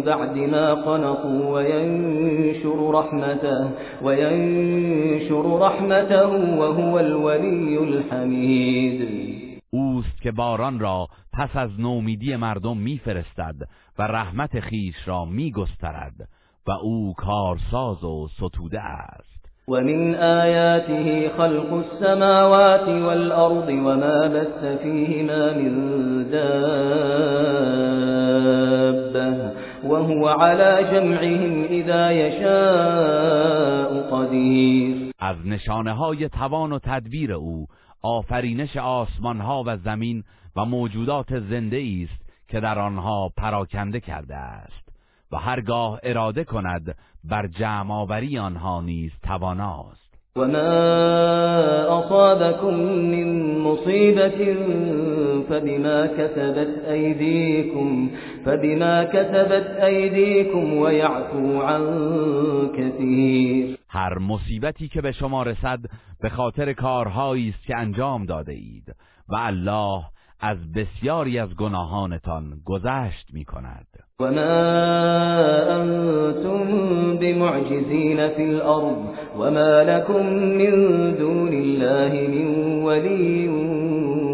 بعد 0.01 0.38
ما 0.38 0.75
قنطوا 0.75 1.53
وينشر 1.53 2.91
رحمته 2.93 3.67
وينشر 4.03 5.60
رحمته 5.60 6.27
وهو 6.60 6.98
الولي 6.98 7.77
الحمید. 7.77 9.07
اوست 9.69 10.22
که 10.22 10.31
باران 10.31 10.79
را 10.79 11.07
پس 11.34 11.55
از 11.55 11.79
نومیدی 11.79 12.36
مردم 12.36 12.77
میفرستد 12.77 13.55
و 14.00 14.03
رحمت 14.03 14.60
خیش 14.60 14.96
را 15.05 15.25
میگسترد. 15.25 16.29
و 16.68 16.72
او 16.72 17.14
کارساز 17.18 18.04
و 18.04 18.28
ستوده 18.28 18.82
است. 18.82 19.38
ومن 19.68 20.16
آياته 20.16 21.30
خلق 21.38 21.74
السماوات 21.74 22.88
والأرض 22.88 23.70
وما 23.70 24.28
بث 24.28 24.66
فيهما 24.82 25.54
من 25.54 25.74
دابة 26.32 26.68
وهو 29.84 30.28
على 30.28 30.84
جمعهم 30.92 31.64
إذا 31.64 32.12
يشاء 32.12 33.92
قدير. 34.12 35.12
از 35.20 35.36
نشانه 35.46 35.94
های 35.94 36.30
توان 36.30 36.72
و 36.72 36.80
تدبیر 36.80 37.34
او 37.34 37.68
آفرینش 38.04 38.78
آسمان 38.78 39.42
ها 39.42 39.64
و 39.66 39.78
زمین 39.78 40.24
و 40.56 40.66
موجودات 40.66 41.40
زنده 41.40 41.84
است 42.03 42.27
که 42.48 42.60
در 42.60 42.80
آنها 42.80 43.30
پراکنده 43.38 44.00
کرده 44.00 44.36
است. 44.36 44.87
و 45.31 45.37
هرگاه 45.37 46.00
اراده 46.03 46.44
کند 46.44 46.96
بر 47.24 47.48
جمع 47.48 47.94
آوری 47.94 48.37
آنها 48.40 48.81
نیز 48.81 49.11
تواناست. 49.24 50.07
و 50.35 50.48
ما 50.48 50.57
اصابكم 52.00 52.74
من 52.75 53.59
مصیبت 53.59 54.37
فبما 55.50 56.07
كسبت 56.07 56.90
ایدیکم 56.90 58.09
فبما 58.46 59.03
كسبت 59.03 59.83
ایدیکم 59.83 60.74
و 60.74 60.92
یعفو 60.92 61.61
عن 61.61 61.83
کثیر. 62.77 63.77
هر 63.90 64.20
مصیبتی 64.20 64.87
که 64.87 65.01
به 65.01 65.11
شما 65.11 65.44
رسد 65.44 65.79
به 66.22 66.29
خاطر 66.29 66.74
کارهایی 66.74 67.50
است 67.50 67.68
که 67.68 67.77
انجام 67.77 68.25
داده 68.25 68.53
اید. 68.53 68.96
و 69.29 69.35
الله 69.35 70.03
از 70.40 70.72
بسیاری 70.74 71.40
از 71.40 71.56
گناهانتان 71.56 72.62
گذشت 72.66 73.28
می 73.34 73.46
کند 73.46 73.88
وما 74.20 74.78
أنتم 75.76 76.68
بمعجزين 77.18 78.30
في 78.30 78.44
الأرض 78.44 78.98
وما 79.38 79.82
لكم 79.82 80.26
من 80.34 81.16
دون 81.16 81.54
الله 81.54 82.28
من 82.28 82.48
ولي 82.84 83.48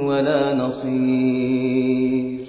ولا 0.08 0.54
نصير. 0.54 2.48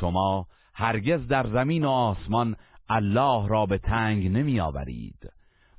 شما 0.00 0.46
هرگز 0.74 1.28
در 1.28 1.46
زمین 1.46 1.84
و 1.84 1.88
آسمان 1.88 2.56
الله 2.88 3.48
را 3.48 3.66
به 3.66 3.78
تنگ 3.78 4.28
نمی 4.28 4.60
آورید 4.60 5.32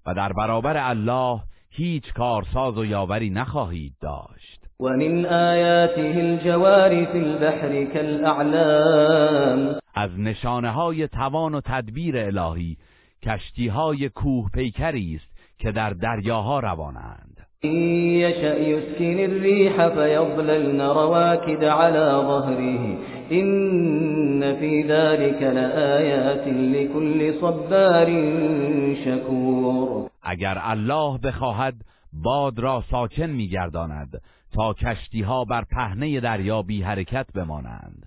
و 0.06 0.14
در 0.14 0.34
برابر 0.34 0.78
الله 0.78 1.40
هیچ 1.70 2.14
کارساز 2.14 2.78
و 2.78 2.86
یاوری 2.86 3.30
نخواهید 3.30 3.94
داشت. 4.02 4.61
ومن 4.82 5.26
آياته 5.26 6.20
الجوار 6.20 7.06
في 7.06 7.18
البحر 7.18 7.84
كالأعلام. 7.94 9.76
از 9.96 10.20
نشانه 10.20 10.70
های 10.70 11.08
توان 11.08 11.56
و 11.56 11.62
تدبیر 11.62 12.18
الهی 12.18 12.78
کشتی 13.24 13.68
های 13.68 14.10
کوه 14.10 14.50
پیکری 14.54 15.16
است 15.16 15.32
که 15.58 15.72
در 15.72 15.90
دریاها 15.90 16.60
روانند. 16.60 17.38
يشأ 17.64 18.60
يسكن 18.60 19.20
الريح 19.20 19.88
فيظللن 19.88 20.82
رواكد 20.82 21.64
على 21.64 22.12
ظهره. 22.28 22.98
إن 23.32 24.56
في 24.56 24.84
ذلك 24.84 25.42
لآيات 25.42 26.48
لكل 26.48 27.34
صبار 27.42 28.08
شكور 29.06 30.10
اگر 30.24 30.58
الله 30.64 31.18
بخواهد 31.18 31.74
باد 32.14 32.60
را 32.60 32.84
ساکن 32.92 33.30
میگرداند. 33.30 34.22
تا 34.54 34.74
کشتی 34.74 35.22
ها 35.22 35.46
بر 35.46 35.64
پهنه 35.64 36.20
دریا 36.20 36.62
بی 36.62 36.82
حرکت 36.82 37.28
بمانند. 37.36 38.06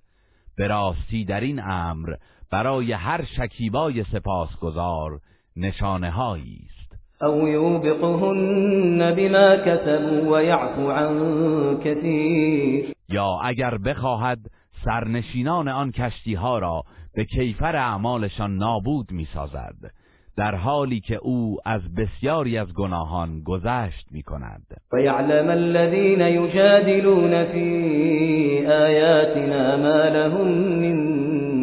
به 0.56 0.66
راستی 0.66 1.24
در 1.24 1.40
این 1.40 1.60
امر 1.62 2.14
برای 2.50 2.92
هر 2.92 3.24
شکیبای 3.24 4.04
سپاسگزار 4.04 5.20
نشانه 5.56 6.10
هایی 6.10 6.60
است. 6.70 6.84
او 7.22 7.48
یوبقهن 7.48 9.14
بما 9.14 9.56
كسبوا 9.56 10.32
ويعفو 10.32 10.90
عن 10.90 11.78
كثير 11.84 12.94
یا 13.08 13.38
اگر 13.44 13.78
بخواهد 13.78 14.38
سرنشینان 14.84 15.68
آن 15.68 15.92
کشتی 15.92 16.34
ها 16.34 16.58
را 16.58 16.82
به 17.14 17.24
کیفر 17.24 17.76
اعمالشان 17.76 18.56
نابود 18.56 19.12
می‌سازد. 19.12 19.90
در 20.36 20.54
حالی 20.54 21.00
که 21.00 21.16
او 21.16 21.58
از 21.64 21.94
بسیاری 21.94 22.58
از 22.58 22.74
گناهان 22.74 23.42
گذشت 23.42 24.06
می 24.10 24.22
کند 24.22 24.66
و 24.92 25.00
یعلم 25.00 25.48
الذین 25.48 26.20
یجادلون 26.20 27.44
فی 27.44 28.66
آیاتنا 28.66 29.76
ما 29.76 30.08
لهم 30.08 30.48
من 30.48 30.96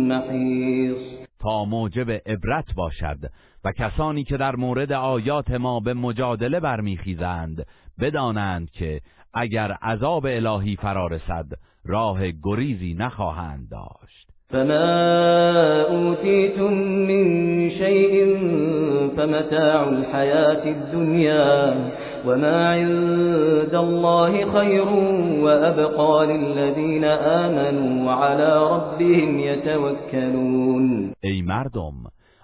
محیص 0.07 1.11
تا 1.39 1.65
موجب 1.65 2.11
عبرت 2.11 2.73
باشد 2.75 3.17
و 3.63 3.71
کسانی 3.71 4.23
که 4.23 4.37
در 4.37 4.55
مورد 4.55 4.91
آیات 4.91 5.51
ما 5.51 5.79
به 5.79 5.93
مجادله 5.93 6.59
برمیخیزند 6.59 7.65
بدانند 7.99 8.71
که 8.71 9.01
اگر 9.33 9.71
عذاب 9.71 10.25
الهی 10.25 10.75
فرارسد 10.75 11.45
راه 11.85 12.31
گریزی 12.43 12.93
نخواهند 12.93 13.69
داشت. 13.69 14.20
فما 14.51 15.81
أوتيتم 15.81 16.73
من 17.07 17.69
شيء 17.69 18.37
فمتاع 19.17 19.89
الحياة 19.89 20.67
الدنيا 20.67 21.75
وما 22.25 22.69
عند 22.69 23.75
الله 23.75 24.59
خير 24.59 24.87
وأبقى 25.43 26.27
للذين 26.27 27.03
آمنوا 27.03 28.05
وعلى 28.05 28.71
ربهم 28.71 29.39
يتوكلون 29.39 31.13
ای 31.23 31.41
مردم 31.41 31.93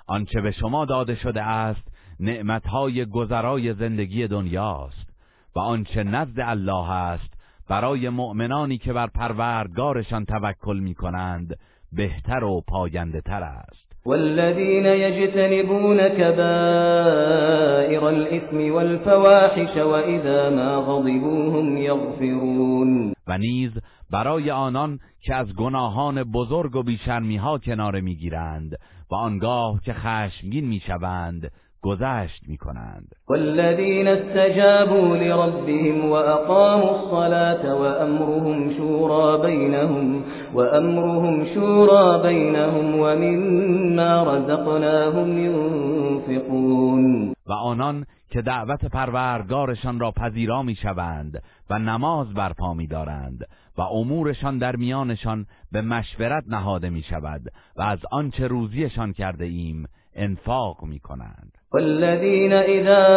آنچه 0.08 0.42
به 0.42 0.52
شما 0.52 0.86
داده 0.86 1.16
شده 1.16 1.42
است 1.42 1.88
نعمتهای 2.20 3.06
گذرای 3.06 3.74
زندگی 3.74 4.28
دنیاست 4.28 5.08
و 5.56 5.60
آنچه 5.60 6.04
نزد 6.04 6.40
الله 6.40 6.92
است 6.92 7.34
برای 7.70 8.10
مؤمنانی 8.10 8.78
که 8.78 8.94
بر 8.94 9.08
پروردگارشان 9.08 10.26
توکل 10.26 10.80
می 10.80 10.94
کنند 10.96 11.58
بهتر 11.92 12.44
و 12.44 12.62
پاینده 12.68 13.22
تر 13.22 13.44
است. 13.44 13.88
والذين 14.08 14.86
يجتنبون 14.86 16.10
كبائر 16.10 18.04
الإثم 18.04 18.74
والفواحش 18.74 19.78
وإذا 19.78 20.50
ما 20.50 20.82
غضبوا 20.82 21.60
هم 21.60 21.78
يغفرون 21.78 23.14
و 23.28 23.38
نیز 23.38 23.72
برای 24.12 24.52
آنان 24.52 25.00
که 25.22 25.36
از 25.36 25.54
گناهان 25.54 26.24
بزرگ 26.24 26.76
و 26.76 26.84
بیشرمی 26.84 27.38
ها 27.38 27.58
کناره 27.58 28.02
می‌گیرند 28.02 28.76
و 29.12 29.16
آنگاه 29.16 29.82
که 29.86 29.94
خشمگین 29.94 30.68
می‌شوند 30.68 31.52
گذشت 31.82 32.42
می‌کنند. 32.48 33.16
والذین 33.30 34.08
استجابوا 34.08 35.16
لربهم 35.16 36.10
واقاموا 36.10 36.90
الصلاة 36.90 37.76
وامرهم 37.76 38.74
شورى 38.78 39.42
بينهم 39.42 40.24
وامرهم 40.54 41.46
شورى 41.54 42.24
بينهم 42.24 43.00
ومما 43.00 44.24
رزقناهم 44.24 45.38
ينفقون. 45.38 47.34
و 47.46 47.54
آنان 47.54 48.06
که 48.30 48.42
دعوت 48.42 48.86
پروردگارشان 48.86 50.00
را 50.00 50.12
پذیرا 50.12 50.64
می‌شوند 50.64 51.44
و 51.70 51.80
نماز 51.80 52.34
برپا 52.34 52.74
میدارند 52.74 53.48
و 53.78 53.82
امورشان 53.82 54.58
در 54.58 54.76
میانشان 54.76 55.46
به 55.72 55.82
مشورت 55.82 56.44
نهاده 56.48 56.90
می 56.90 57.04
شود 57.04 57.42
و 57.76 57.82
از 57.82 58.00
آنچه 58.12 58.48
روزیشان 58.48 59.14
کرده 59.14 59.46
ایم 59.46 59.86
انفاق 60.16 60.84
می 60.84 61.00
کنند 61.00 61.57
والذین 61.74 62.54
إذا 62.54 63.08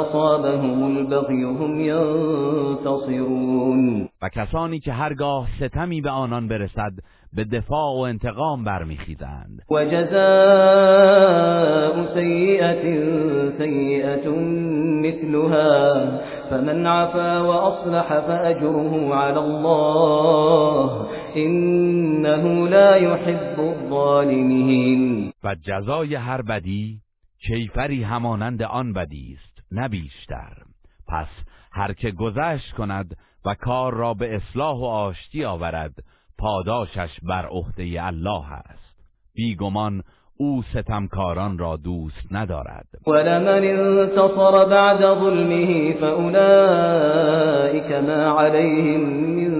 أصابهم 0.00 0.96
البغی 0.96 1.42
هم 1.42 1.80
ینتصرون 2.84 3.54
و 4.22 4.28
کسانی 4.28 4.80
که 4.80 4.92
هرگاه 4.92 5.48
ستمی 5.60 6.00
به 6.00 6.10
آنان 6.10 6.48
برسد 6.48 6.92
به 7.32 7.44
دفاع 7.44 7.96
و 7.96 7.98
انتقام 7.98 8.64
برمیخیزند. 8.64 9.62
و 9.70 9.84
جزاء 9.84 10.14
سیئت 12.14 12.82
سیئت 13.58 14.26
مثلها 15.04 16.04
فمن 16.50 16.86
عفا 16.86 17.44
واصلح 17.46 18.20
فأجره 18.20 19.14
على 19.14 19.38
الله 19.38 20.90
انه 21.36 22.68
لا 22.68 22.96
يحب 22.96 23.73
الظالمین. 23.84 25.32
و 25.44 25.54
جزای 25.54 26.14
هر 26.14 26.42
بدی 26.42 27.00
کیفری 27.46 28.02
همانند 28.02 28.62
آن 28.62 28.92
بدی 28.92 29.38
است 29.38 29.66
نه 29.72 29.88
بیشتر. 29.88 30.52
پس 31.08 31.28
هر 31.72 31.92
که 31.92 32.10
گذشت 32.10 32.72
کند 32.72 33.16
و 33.44 33.54
کار 33.54 33.94
را 33.94 34.14
به 34.14 34.36
اصلاح 34.36 34.76
و 34.76 34.84
آشتی 34.84 35.44
آورد 35.44 35.94
پاداشش 36.38 37.10
بر 37.22 37.46
عهده 37.46 38.06
الله 38.06 38.52
است. 38.52 38.94
بیگمان 39.34 40.02
او 40.36 40.62
ستمکاران 40.62 41.58
را 41.58 41.76
دوست 41.76 42.26
ندارد. 42.30 42.86
ولمن 43.06 43.64
انتصر 43.64 44.64
بعد 44.64 45.00
ظلمه 45.00 45.92
فاولئک 45.92 47.92
ما 47.92 48.40
علیهم 48.40 49.00
من 49.00 49.54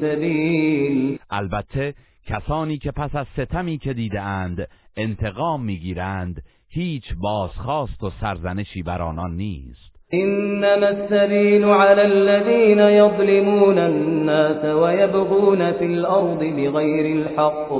سبیل. 0.00 1.18
البته 1.30 1.94
کسانی 2.26 2.78
که 2.78 2.90
پس 2.90 3.16
از 3.16 3.26
ستمی 3.26 3.78
که 3.78 3.92
دیدهاند 3.92 4.68
انتقام 4.96 5.64
می‌گیرند 5.64 6.42
هیچ 6.68 7.04
بازخواست 7.22 8.02
و 8.02 8.10
سرزنشی 8.20 8.82
بر 8.82 9.02
آنان 9.02 9.36
نیست. 9.36 9.92
انما 10.12 10.86
السبيل 10.86 11.64
على 11.64 12.00
الذين 12.00 12.78
يظلمون 12.78 13.78
الناس 13.78 14.64
ويبغون 14.64 15.72
في 15.72 15.84
الارض 15.84 16.38
بغير 16.38 17.16
الحق. 17.16 17.72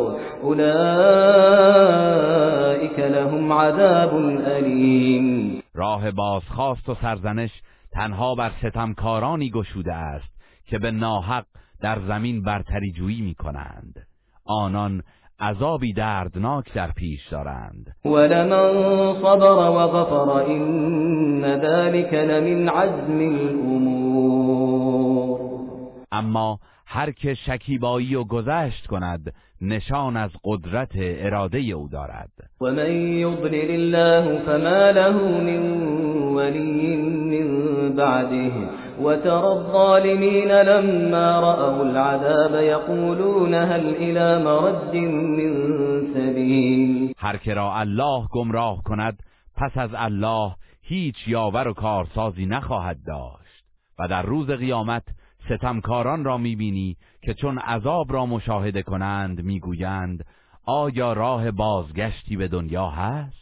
اولئك 0.43 0.63
لهم 2.99 3.53
عذاب 3.53 4.15
الیم. 4.47 5.63
راه 5.75 6.11
بازخواست 6.11 6.89
و 6.89 6.95
سرزنش 6.95 7.51
تنها 7.93 8.35
بر 8.35 8.51
ستمکارانی 8.63 9.51
گشوده 9.51 9.93
است 9.93 10.33
که 10.67 10.79
به 10.79 10.91
ناحق 10.91 11.45
در 11.81 11.99
زمین 12.09 12.43
برتری 12.43 12.93
جویی 12.93 13.21
می 13.21 13.35
کنند 13.35 14.07
آنان 14.45 15.03
عذابی 15.41 15.93
دردناک 15.93 16.73
در 16.75 16.91
پیش 16.91 17.29
دارند. 17.29 17.95
ولمن 18.05 18.73
صبر 19.23 19.69
وغفر 19.71 20.31
این 20.31 21.41
ذلك 21.57 22.15
لمن 22.15 22.69
عزم 22.69 23.19
الامور 23.19 24.73
اما 26.13 26.59
هر 26.87 27.11
که 27.11 27.35
شکیبایی 27.35 28.15
و 28.15 28.25
گذشت 28.25 28.87
کند 28.87 29.35
نشان 29.61 30.17
از 30.17 30.31
قدرت 30.45 30.93
اراده 30.97 31.59
او 31.59 31.89
دارد. 31.89 32.31
و 32.61 32.65
من 32.65 32.93
یضلل 32.93 33.71
الله 33.71 34.39
فما 34.39 34.91
له 34.91 35.13
من 35.41 35.63
ولی 36.35 36.97
من 36.97 37.97
بعده. 37.97 38.53
وترى 39.05 39.47
الظالمين 39.47 40.49
لما 40.49 41.41
رأوا 41.41 41.85
العذاب 41.85 42.55
يقولون 42.55 43.55
هل 43.55 43.95
إلى 43.95 44.45
مرد 44.45 44.95
من 44.97 45.53
سبيل. 46.15 47.15
هر 47.19 47.37
که 47.37 47.61
الله 47.61 48.27
گمراه 48.31 48.83
کند 48.83 49.23
پس 49.57 49.77
از 49.77 49.91
الله 49.95 50.55
هیچ 50.83 51.29
یاور 51.29 51.69
و 51.69 51.73
کارسازی 51.73 52.47
نخواهد 52.47 52.97
داشت. 53.07 53.65
و 53.99 54.09
در 54.09 54.23
روز 54.23 54.51
قیامت 54.51 55.03
ستمکاران 55.45 56.25
را 56.25 56.39
می‌بینی 56.39 56.97
که 57.23 57.35
چون 57.35 57.59
عذاب 57.59 58.13
را 58.13 58.27
مشاهده 58.27 58.83
کنند 58.83 59.45
می‌گویند 59.45 60.25
آیا 60.67 61.13
راه 61.13 61.51
بازگشتی 61.51 62.37
به 62.37 62.49
دنیا 62.49 62.87
هست؟ 62.87 63.42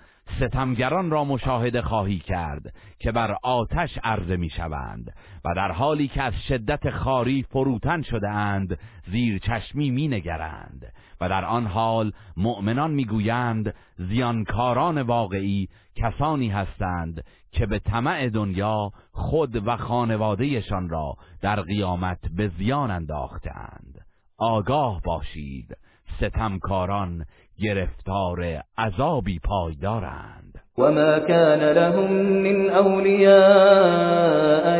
ستمگران 0.39 1.09
را 1.09 1.23
مشاهده 1.23 1.81
خواهی 1.81 2.19
کرد 2.19 2.73
که 2.99 3.11
بر 3.11 3.35
آتش 3.43 3.97
عرضه 4.03 4.37
می 4.37 4.49
شوند 4.49 5.13
و 5.45 5.53
در 5.55 5.71
حالی 5.71 6.07
که 6.07 6.21
از 6.21 6.33
شدت 6.47 6.89
خاری 6.89 7.43
فروتن 7.43 8.01
شده 8.01 8.29
اند 8.29 8.79
زیر 9.11 9.39
چشمی 9.39 9.89
می 9.89 10.07
نگرند 10.07 10.93
و 11.21 11.29
در 11.29 11.45
آن 11.45 11.65
حال 11.65 12.11
مؤمنان 12.37 12.91
می 12.91 13.05
گویند 13.05 13.73
زیانکاران 13.97 15.01
واقعی 15.01 15.67
کسانی 15.95 16.49
هستند 16.49 17.23
که 17.51 17.65
به 17.65 17.79
طمع 17.79 18.29
دنیا 18.29 18.91
خود 19.11 19.67
و 19.67 19.77
خانوادهشان 19.77 20.89
را 20.89 21.15
در 21.41 21.61
قیامت 21.61 22.19
به 22.35 22.47
زیان 22.47 22.91
انداختند 22.91 24.05
آگاه 24.37 25.01
باشید 25.01 25.77
ستمکاران 26.17 27.25
گرفتار 27.59 28.61
عذابی 28.77 29.39
پایدارند. 29.39 30.61
وما 30.77 31.19
كان 31.19 31.59
لهم 31.59 32.11
من 32.43 32.69
اولیاء 32.69 34.21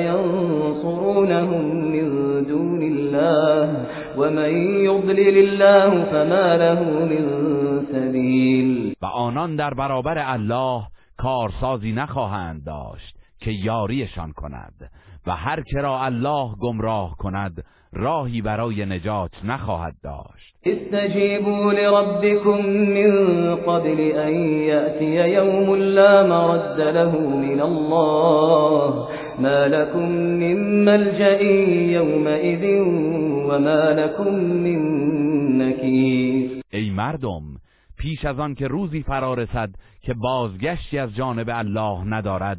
ینصرونهم 0.01 1.65
من 1.65 2.43
دون 2.43 2.81
الله 2.81 3.85
ومن 4.17 4.51
يضلل 4.85 5.37
الله 5.37 6.03
فما 6.03 6.55
له 6.55 6.79
من 6.83 7.25
سبیل 7.91 8.95
و 9.01 9.05
آنان 9.05 9.55
در 9.55 9.73
برابر 9.73 10.17
الله 10.17 10.83
کارسازی 11.17 11.91
نخواهند 11.91 12.65
داشت 12.65 13.15
که 13.39 13.51
یاریشان 13.51 14.31
کند 14.31 14.91
و 15.27 15.35
هر 15.35 15.61
که 15.61 15.77
را 15.77 15.99
الله 15.99 16.55
گمراه 16.61 17.15
کند 17.17 17.63
راهی 17.93 18.41
برای 18.41 18.85
نجات 18.85 19.31
نخواهد 19.43 19.95
داشت. 20.03 20.55
استجیبوا 20.65 21.71
لربكم 21.71 22.65
من 22.69 23.55
قبل 23.55 23.99
ان 24.15 24.33
یأتی 24.43 25.29
یوم 25.29 25.75
لا 25.75 26.27
مرد 26.27 26.81
له 26.81 27.19
من 27.19 27.61
الله. 27.61 29.07
ما 29.39 29.67
لكم 29.67 30.09
من 30.11 30.85
ملجأ 30.85 31.41
یومئذ 31.91 32.63
وما 33.49 33.93
لكم 33.93 34.35
من 34.35 34.81
نکیر. 35.61 36.61
ای 36.73 36.89
مردم 36.89 37.41
پیش 37.97 38.25
از 38.25 38.39
آن 38.39 38.55
که 38.55 38.67
روزی 38.67 39.03
فرا 39.03 39.33
رسد 39.33 39.69
که 40.01 40.13
بازگشتی 40.13 40.97
از 40.97 41.15
جانب 41.15 41.49
الله 41.49 42.03
ندارد 42.05 42.57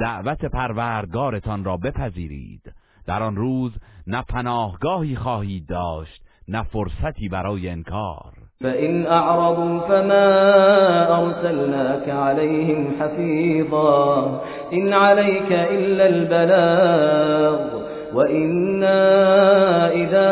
دعوت 0.00 0.44
پروردگارتان 0.44 1.64
را 1.64 1.76
بپذیرید. 1.76 2.72
در 3.06 3.22
آن 3.22 3.36
روز 3.36 3.72
نه 4.06 4.22
پناهگاهی 4.28 5.16
خواهید 5.16 5.66
داشت 5.66 6.22
نه 6.48 6.62
فرصتی 6.62 7.28
برای 7.28 7.68
انکار. 7.68 8.32
فإن 8.62 9.06
أعرضوا 9.06 9.80
فما 9.80 10.28
أرسلناك 11.22 12.08
عليهم 12.08 12.92
حفيظا 13.00 14.40
إن 14.72 14.92
عليك 14.92 15.52
إلا 15.52 16.06
البلاغ 16.06 17.82
وإنا 18.14 19.00
إذا 19.92 20.30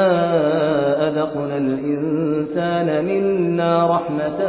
أذقنا 1.09 1.57
الإنسان 1.57 3.05
منا 3.05 3.87
رحمة 3.87 4.41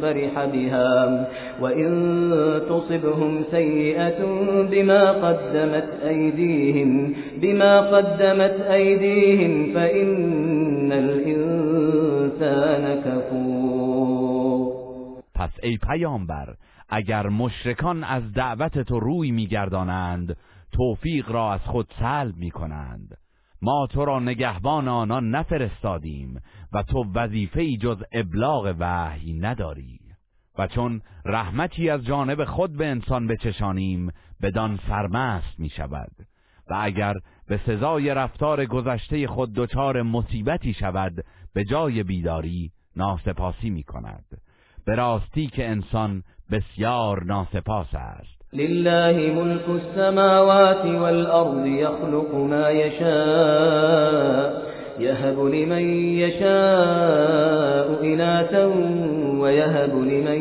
فرح 0.00 0.44
بها. 0.44 1.26
وإن 1.60 2.60
تصبهم 2.68 3.44
سيئة 3.50 4.24
بما 4.70 5.12
قدمت 5.12 5.88
أيديهم 6.08 7.14
بما 7.42 7.80
قدمت 7.80 8.60
أيديهم 8.60 9.74
فإن 9.74 10.92
الإنسان 10.92 12.84
كفور. 13.00 13.54
پس 15.34 15.50
ای 15.62 15.76
پیامبر 15.76 16.54
اگر 16.88 17.28
مشرکان 17.28 18.04
از 18.04 18.32
دعوت 18.32 18.78
تو 18.78 19.00
روی 19.00 19.30
میگردانند 19.30 20.36
توفیق 20.72 21.30
را 21.30 21.52
از 21.52 21.60
خود 21.60 21.86
سلب 22.00 22.36
می 22.36 22.50
کنند 22.50 23.16
ما 23.64 23.86
تو 23.86 24.04
را 24.04 24.20
نگهبان 24.20 24.88
آنان 24.88 25.30
نفرستادیم 25.30 26.40
و 26.72 26.82
تو 26.82 27.04
وظیفه 27.14 27.76
جز 27.76 28.02
ابلاغ 28.12 28.74
وحی 28.78 29.32
نداری. 29.32 30.00
و 30.58 30.66
چون 30.66 31.02
رحمتی 31.24 31.90
از 31.90 32.04
جانب 32.04 32.44
خود 32.44 32.76
به 32.76 32.86
انسان 32.86 33.26
بچشانیم 33.26 34.10
بدان 34.42 34.78
سرمست 34.88 35.58
می 35.60 35.68
شود 35.68 36.12
و 36.70 36.78
اگر 36.80 37.14
به 37.48 37.60
سزای 37.66 38.14
رفتار 38.14 38.66
گذشته 38.66 39.26
خود 39.26 39.52
دچار 39.52 40.02
مصیبتی 40.02 40.74
شود 40.74 41.24
به 41.54 41.64
جای 41.64 42.02
بیداری 42.02 42.72
ناسپاسی 42.96 43.70
می 43.70 43.82
کند 43.82 44.24
به 44.86 44.94
راستی 44.94 45.46
که 45.46 45.68
انسان 45.68 46.22
بسیار 46.50 47.24
ناسپاس 47.24 47.94
است. 47.94 48.33
لله 48.54 49.42
ملك 49.42 49.68
السماوات 49.68 50.86
والأرض 50.86 51.66
يخلق 51.66 52.34
ما 52.34 52.70
يشاء 52.70 54.64
يهب 54.98 55.38
لمن 55.38 55.84
يشاء 56.18 58.04
إناثا 58.04 58.64
ويهب 59.40 59.90
لمن 59.90 60.40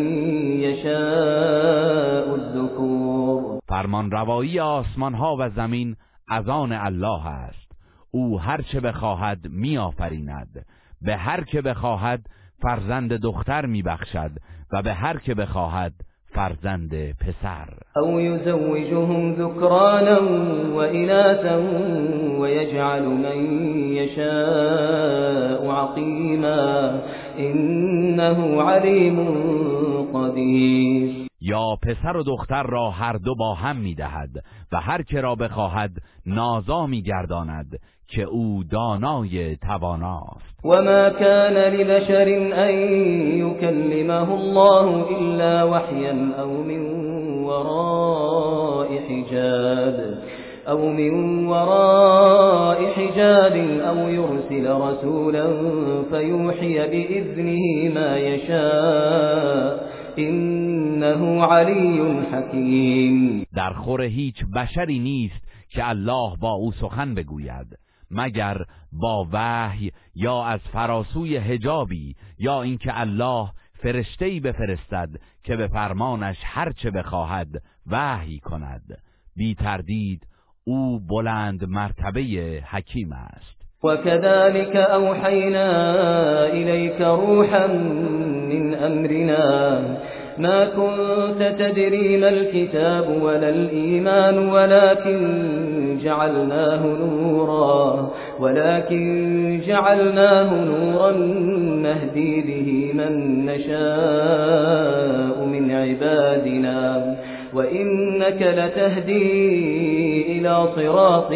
يشاء 0.61 2.35
الذكور. 2.35 3.59
فرمان 3.67 4.11
روایی 4.11 4.59
آسمان 4.59 5.13
ها 5.13 5.35
و 5.39 5.49
زمین 5.49 5.95
از 6.29 6.49
آن 6.49 6.71
الله 6.71 7.27
است. 7.27 7.71
او 8.11 8.39
هر 8.39 8.61
چه 8.61 8.79
بخواهد 8.79 9.39
میآفریند. 9.49 10.65
به 11.01 11.15
هر 11.15 11.43
که 11.43 11.61
بخواهد 11.61 12.25
فرزند 12.61 13.13
دختر 13.13 13.65
میبخشد 13.65 14.31
و 14.73 14.81
به 14.81 14.93
هر 14.93 15.17
که 15.17 15.33
بخواهد 15.35 15.93
فرزند 16.33 16.91
پسر. 17.11 17.67
او 17.95 18.21
یزوجهم 18.21 19.33
ذکرانا 19.33 20.21
و 20.73 20.77
اناثا 20.77 21.61
و 22.41 22.47
یجعل 22.47 23.03
من 23.03 23.37
یشاء 23.93 25.71
عقیما 25.71 26.91
انه 27.37 28.61
علیم 28.61 29.23
قدیر 30.13 31.27
یا 31.41 31.65
پسر 31.83 32.17
و 32.17 32.23
دختر 32.23 32.63
را 32.63 32.89
هر 32.89 33.13
دو 33.13 33.35
با 33.35 33.53
هم 33.53 33.75
می‌دهد 33.75 34.29
و 34.71 34.77
هر 34.81 35.01
که 35.01 35.21
را 35.21 35.35
بخواهد 35.35 35.91
نازا 36.25 36.87
میگرداند. 36.87 37.79
که 38.07 38.23
او 38.23 38.63
دانای 38.71 39.55
تواناست. 39.55 40.65
و 40.65 40.67
ما 40.67 41.09
کان 41.09 41.57
لبشر 41.57 42.53
ان 42.53 42.75
یکلمه 43.37 44.31
الله 44.31 45.05
الا 45.17 45.69
وحیا 45.71 46.43
او 46.43 46.63
من 46.63 47.03
وراء 47.43 48.87
حجاب 49.09 49.95
او 50.67 50.89
من 50.89 51.45
وراء 51.45 52.85
حجاب 52.85 53.53
او 53.81 54.09
يرسل 54.09 54.67
رسولا 54.67 55.47
فيوحي 56.11 56.73
بإذنه 56.73 57.93
ما 57.93 58.17
يشاء 58.17 59.93
انه 60.17 61.43
علی 61.45 62.01
حکیم 62.31 63.45
در 63.55 63.73
خور 63.73 64.01
هیچ 64.01 64.35
بشری 64.55 64.99
نیست 64.99 65.43
که 65.69 65.89
الله 65.89 66.37
با 66.41 66.51
او 66.51 66.71
سخن 66.71 67.15
بگوید. 67.15 67.82
مگر 68.13 68.57
با 68.91 69.27
وحی 69.31 69.91
یا 70.15 70.43
از 70.43 70.59
فراسوی 70.59 71.37
هجابی 71.37 72.15
یا 72.39 72.61
اینکه 72.61 72.99
الله 72.99 73.49
فرشته‌ای 73.73 74.39
بفرستد 74.39 75.09
که 75.43 75.55
به 75.55 75.67
فرمانش 75.67 76.37
هر 76.43 76.71
چه 76.71 76.91
بخواهد 76.91 77.47
وحی 77.91 78.39
کند. 78.39 79.01
بی 79.35 79.55
تردید 79.55 80.27
او 80.63 80.99
بلند 80.99 81.63
مرتبه 81.63 82.63
حکیم 82.65 83.13
است. 83.13 83.63
وكذلك 83.83 84.75
أوحينا 84.75 85.67
إليك 86.47 87.01
روحا 87.01 87.67
من 88.47 88.73
أمرنا 88.73 89.81
ما 90.37 90.65
كنت 90.65 91.43
تدري 91.59 92.17
ما 92.17 92.29
الكتاب 92.29 93.21
ولا 93.21 93.49
الإيمان 93.49 94.37
ولكن 94.37 95.72
جعلناه 96.03 96.85
نورا 96.85 98.11
ولكن 98.39 99.61
جعلناه 99.67 100.65
نورا 100.65 101.11
نهدي 101.81 102.41
به 102.41 102.93
من 102.93 103.45
نشاء 103.45 105.45
من 105.45 105.71
عبادنا. 105.71 107.15
وإنك 107.53 108.41
لتهدي 108.41 110.39
إلى 110.39 110.67
صراط 110.75 111.31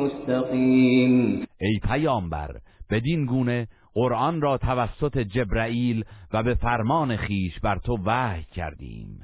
مستقيم. 0.00 1.46
ای 1.60 1.80
پیامبر 1.88 2.48
بدین 2.90 3.26
گونه 3.26 3.66
قرآن 3.94 4.40
را 4.40 4.58
توسط 4.58 5.18
جبرائیل 5.18 6.04
و 6.32 6.42
به 6.42 6.54
فرمان 6.54 7.16
خیش 7.16 7.60
بر 7.62 7.78
تو 7.78 7.98
وحی 8.06 8.44
کردیم. 8.52 9.20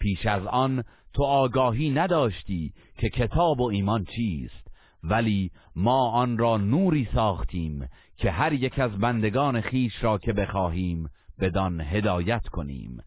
پیش 0.00 0.26
از 0.26 0.46
آن 0.46 0.84
تو 1.16 1.22
آگاهی 1.22 1.90
نداشتی 1.90 2.72
که 2.98 3.08
کتاب 3.08 3.60
و 3.60 3.64
ایمان 3.64 4.04
چیست. 4.04 4.66
ولی 5.04 5.50
ما 5.76 6.10
آن 6.10 6.38
را 6.38 6.56
نوری 6.56 7.08
ساختیم 7.14 7.88
که 8.16 8.30
هر 8.30 8.52
یک 8.52 8.78
از 8.78 8.90
بندگان 8.98 9.60
خیش 9.60 10.04
را 10.04 10.18
که 10.18 10.32
بخواهیم 10.32 11.08
بدان 11.40 11.80
هدایت 11.80 12.48
کنیم 12.48 12.98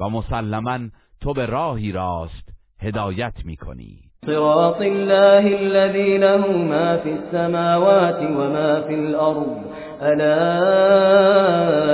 و 0.00 0.08
مسلما 0.08 0.78
تو 1.20 1.34
به 1.34 1.46
راهی 1.46 1.92
راست 1.92 2.48
هدایت 2.80 3.34
می‌کنی. 3.44 3.98
صراط 4.26 4.80
الله 4.80 5.56
الذي 5.60 6.18
له 6.18 6.46
ما 6.56 6.96
في 6.96 7.10
السماوات 7.10 8.22
وما 8.22 8.80
في 8.80 8.94
الأرض. 8.94 9.58
ألا 10.02 10.40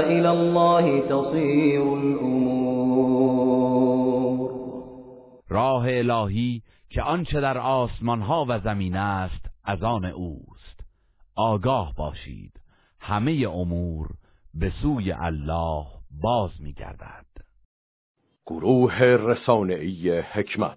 إلى 0.06 0.28
الله 0.28 1.00
تصير 1.00 1.82
الأمور. 1.82 2.63
راه 5.54 5.86
الهی 5.88 6.62
که 6.90 7.02
آنچه 7.02 7.40
در 7.40 7.58
آسمان 7.58 8.20
ها 8.20 8.46
و 8.48 8.60
زمین 8.60 8.96
است 8.96 9.50
از 9.64 9.82
آن 9.82 10.04
اوست. 10.04 10.80
آگاه 11.34 11.94
باشید 11.96 12.60
همه 13.00 13.46
امور 13.50 14.08
به 14.54 14.72
سوی 14.82 15.12
الله 15.12 15.86
باز 16.10 16.50
میگردد. 16.60 17.26
گروه 18.46 18.98
رسانه‌ای 19.02 20.20
حکمت 20.20 20.72